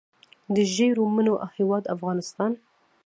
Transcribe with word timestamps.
د 0.53 0.55
ژیړو 0.73 1.03
مڼو 1.15 1.35
هیواد 1.57 1.83
افغانستان. 1.95 2.51